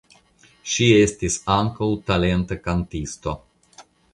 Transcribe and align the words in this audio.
Ŝi 0.75 0.87
estis 1.01 1.37
ankaŭ 1.57 1.91
talenta 2.09 2.59
kantisto. 2.65 3.37